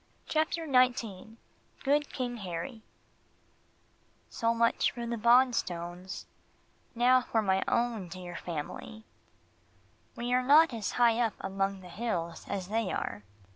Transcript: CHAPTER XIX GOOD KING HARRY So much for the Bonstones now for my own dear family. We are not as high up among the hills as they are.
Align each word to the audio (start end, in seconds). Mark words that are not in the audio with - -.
CHAPTER 0.27 0.65
XIX 0.65 1.37
GOOD 1.83 2.09
KING 2.11 2.37
HARRY 2.37 2.81
So 4.31 4.51
much 4.51 4.89
for 4.89 5.05
the 5.05 5.15
Bonstones 5.15 6.25
now 6.95 7.21
for 7.21 7.43
my 7.43 7.61
own 7.67 8.07
dear 8.07 8.35
family. 8.35 9.05
We 10.15 10.33
are 10.33 10.41
not 10.41 10.73
as 10.73 10.93
high 10.93 11.19
up 11.19 11.33
among 11.39 11.81
the 11.81 11.89
hills 11.89 12.47
as 12.49 12.69
they 12.69 12.91
are. 12.91 13.21